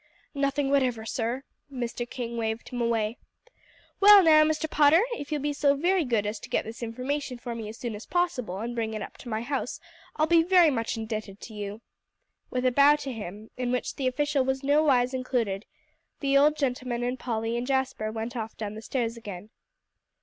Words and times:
"Nothing 0.33 0.71
whatever, 0.71 1.05
sir." 1.05 1.43
Mr. 1.71 2.09
King 2.09 2.35
waved 2.35 2.69
him 2.69 2.81
away. 2.81 3.19
"Well, 3.99 4.23
now, 4.23 4.43
Mr. 4.43 4.67
Potter, 4.67 5.03
if 5.15 5.31
you'll 5.31 5.43
be 5.43 5.53
so 5.53 5.75
very 5.75 6.03
good 6.05 6.25
as 6.25 6.39
to 6.39 6.49
get 6.49 6.65
this 6.65 6.81
information 6.81 7.37
for 7.37 7.53
me 7.53 7.69
as 7.69 7.77
soon 7.77 7.93
as 7.93 8.07
possible 8.07 8.57
and 8.57 8.73
bring 8.73 8.95
it 8.95 9.03
up 9.03 9.17
to 9.17 9.29
my 9.29 9.43
house, 9.43 9.79
I'll 10.15 10.25
be 10.25 10.41
very 10.41 10.71
much 10.71 10.97
indebted 10.97 11.39
to 11.41 11.53
you." 11.53 11.81
With 12.49 12.65
a 12.65 12.71
bow 12.71 12.95
to 12.95 13.11
him, 13.13 13.51
in 13.57 13.71
which 13.71 13.95
the 13.95 14.07
official 14.07 14.43
was 14.43 14.63
nowise 14.63 15.13
included, 15.13 15.67
the 16.19 16.35
old 16.35 16.57
gentleman 16.57 17.03
and 17.03 17.19
Polly 17.19 17.55
and 17.55 17.67
Jasper 17.67 18.11
went 18.11 18.35
off 18.35 18.57
down 18.57 18.73
the 18.73 18.81
stairs 18.81 19.15
again. 19.17 19.51